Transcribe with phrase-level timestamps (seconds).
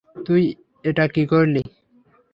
[0.25, 0.43] তুই
[0.85, 1.63] এটা কি করলি?